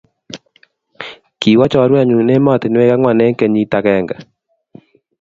kiwo 1.39 1.65
chorwenyu 1.71 2.15
emotinwek 2.37 2.89
ang'wan 2.93 3.19
eng 3.25 3.37
kenyit 3.39 3.71
agenge 3.79 4.15